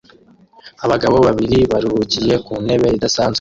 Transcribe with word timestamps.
Abagabo 0.85 1.17
babiri 1.27 1.57
baruhukiye 1.71 2.35
ku 2.45 2.53
ntebe 2.63 2.87
idasanzwe 2.97 3.29